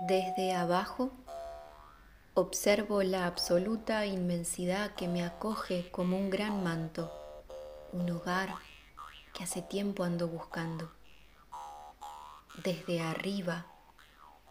Desde 0.00 0.54
abajo 0.54 1.10
observo 2.34 3.02
la 3.02 3.26
absoluta 3.26 4.06
inmensidad 4.06 4.94
que 4.94 5.08
me 5.08 5.24
acoge 5.24 5.90
como 5.90 6.16
un 6.16 6.30
gran 6.30 6.62
manto, 6.62 7.12
un 7.92 8.08
hogar 8.08 8.54
que 9.34 9.42
hace 9.42 9.60
tiempo 9.60 10.04
ando 10.04 10.28
buscando. 10.28 10.88
Desde 12.62 13.00
arriba 13.00 13.66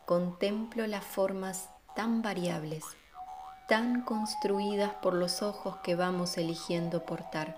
contemplo 0.06 0.86
las 0.86 1.06
formas 1.06 1.70
tan 1.96 2.22
variables, 2.22 2.84
tan 3.70 4.02
construidas 4.02 4.96
por 4.96 5.14
los 5.14 5.42
ojos 5.42 5.78
que 5.78 5.96
vamos 5.96 6.38
eligiendo 6.38 7.06
portar. 7.06 7.58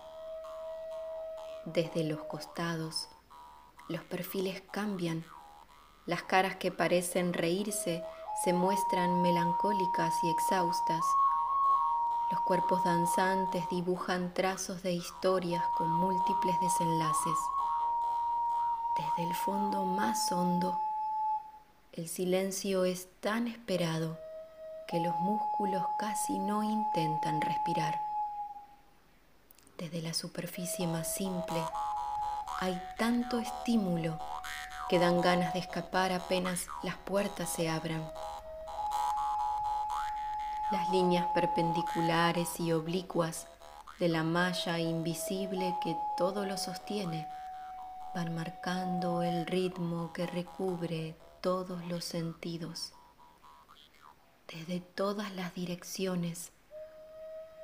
Desde 1.66 2.04
los 2.04 2.24
costados, 2.26 3.10
los 3.88 4.04
perfiles 4.04 4.62
cambian 4.70 5.26
las 6.06 6.24
caras 6.24 6.56
que 6.56 6.72
parecen 6.72 7.34
reírse 7.34 8.04
se 8.44 8.54
muestran 8.54 9.22
melancólicas 9.22 10.14
y 10.24 10.30
exhaustas. 10.30 11.04
Los 12.32 12.40
cuerpos 12.42 12.84
danzantes 12.84 13.68
dibujan 13.70 14.34
trazos 14.34 14.82
de 14.84 14.94
historias 14.94 15.64
con 15.78 15.92
múltiples 15.92 16.60
desenlaces. 16.62 17.38
Desde 18.98 19.30
el 19.30 19.36
fondo 19.36 19.84
más 19.86 20.32
hondo, 20.32 20.80
el 21.94 22.08
silencio 22.08 22.86
es 22.86 23.08
tan 23.20 23.48
esperado 23.48 24.18
que 24.88 25.00
los 25.00 25.16
músculos 25.20 25.84
casi 25.98 26.38
no 26.40 26.64
intentan 26.64 27.42
respirar. 27.42 28.00
Desde 29.78 30.02
la 30.02 30.14
superficie 30.14 30.88
más 30.88 31.14
simple 31.14 31.64
hay 32.60 32.82
tanto 32.98 33.40
estímulo 33.40 34.20
que 34.90 35.00
dan 35.00 35.22
ganas 35.22 35.54
de 35.54 35.60
escapar 35.60 36.12
apenas 36.12 36.68
las 36.82 36.96
puertas 36.96 37.50
se 37.50 37.70
abran. 37.70 38.12
Las 40.72 40.90
líneas 40.90 41.28
perpendiculares 41.34 42.60
y 42.60 42.72
oblicuas 42.74 43.48
de 44.00 44.10
la 44.10 44.24
malla 44.24 44.80
invisible 44.80 45.76
que 45.84 45.96
todo 46.18 46.46
lo 46.46 46.58
sostiene 46.58 47.28
van 48.16 48.34
marcando 48.34 49.22
el 49.22 49.46
ritmo 49.46 50.12
que 50.14 50.26
recubre 50.26 51.16
todos 51.42 51.86
los 51.86 52.04
sentidos. 52.06 52.94
Desde 54.48 54.80
todas 54.80 55.32
las 55.34 55.54
direcciones, 55.54 56.52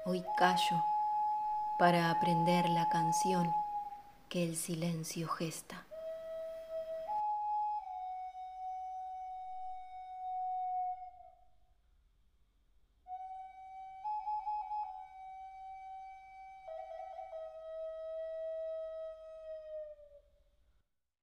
hoy 0.06 0.23
callo 0.38 0.84
para 1.80 2.12
aprender 2.12 2.70
la 2.70 2.88
canción 2.90 3.52
que 4.30 4.44
el 4.44 4.56
silencio 4.56 5.28
gesta. 5.28 5.84